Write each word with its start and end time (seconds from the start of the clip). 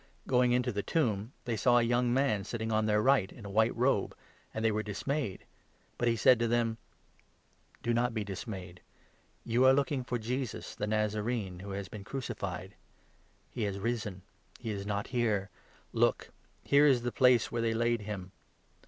Going 0.25 0.51
into 0.51 0.71
the 0.71 0.81
tomb, 0.81 1.25
5 1.41 1.45
they 1.45 1.55
saw 1.55 1.77
a 1.77 1.83
young 1.83 2.11
man 2.11 2.43
sitting 2.43 2.71
on 2.71 2.87
their 2.87 3.03
right, 3.03 3.31
in 3.31 3.45
a 3.45 3.51
white 3.51 3.75
robe, 3.75 4.15
and 4.51 4.65
they 4.65 4.71
were 4.71 4.81
dismayed. 4.81 5.45
But 5.99 6.07
he 6.07 6.15
said 6.15 6.39
to 6.39 6.47
them: 6.47 6.79
6 7.73 7.79
"Do 7.83 7.93
not 7.93 8.11
be 8.15 8.23
dismayed; 8.23 8.81
you 9.45 9.63
are 9.63 9.73
looking 9.73 10.03
for 10.03 10.17
Jesus, 10.17 10.73
the 10.73 10.87
Nazarene, 10.87 11.59
who 11.59 11.69
has 11.73 11.87
been 11.87 12.03
crucified; 12.03 12.73
he 13.51 13.61
has 13.61 13.77
risen, 13.77 14.23
he 14.57 14.71
is 14.71 14.87
not 14.87 15.05
here! 15.05 15.51
Look! 15.93 16.31
Here 16.63 16.87
is 16.87 17.03
the 17.03 17.11
place 17.11 17.51
where 17.51 17.61
they 17.61 17.75
laid 17.75 18.01
him. 18.01 18.31